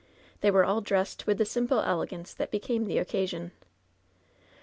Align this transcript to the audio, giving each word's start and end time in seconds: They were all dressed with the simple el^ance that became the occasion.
They 0.39 0.49
were 0.49 0.63
all 0.65 0.81
dressed 0.81 1.27
with 1.27 1.37
the 1.37 1.45
simple 1.45 1.77
el^ance 1.79 2.35
that 2.35 2.49
became 2.49 2.85
the 2.85 2.97
occasion. 2.97 3.51